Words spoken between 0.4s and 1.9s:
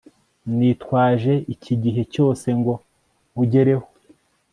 nitwaje iki